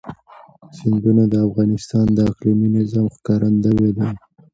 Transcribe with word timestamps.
سیندونه 0.77 1.23
د 1.29 1.35
افغانستان 1.47 2.05
د 2.13 2.19
اقلیمي 2.31 2.67
نظام 2.77 3.05
ښکارندوی 3.15 3.89
ده. 3.97 4.07